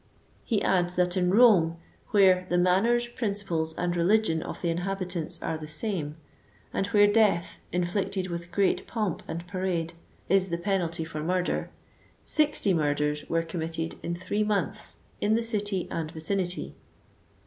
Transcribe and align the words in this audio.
He 0.43 0.63
adds 0.63 0.95
that 0.95 1.15
in 1.15 1.29
Rome, 1.29 1.77
where 2.09 2.47
the 2.49 2.57
manners, 2.57 3.07
principles 3.07 3.75
and 3.75 3.95
religion 3.95 4.41
of 4.41 4.59
the 4.63 4.71
inhabitants 4.71 5.39
are 5.43 5.59
the 5.59 5.67
same," 5.67 6.15
and 6.73 6.87
where 6.87 7.05
death, 7.05 7.57
inflicted 7.71 8.25
with 8.27 8.49
great 8.51 8.87
pomp 8.87 9.21
and 9.27 9.45
parade, 9.45 9.93
is 10.27 10.49
the 10.49 10.57
penalty 10.57 11.05
for 11.05 11.21
murder, 11.21 11.69
sixty 12.25 12.73
murders 12.73 13.29
were 13.29 13.43
com 13.43 13.59
mitted 13.61 13.93
in 14.01 14.15
three 14.15 14.43
months, 14.43 15.01
in 15.19 15.35
the 15.35 15.43
city 15.43 15.87
and 15.91 16.09
vicinity." 16.09 16.73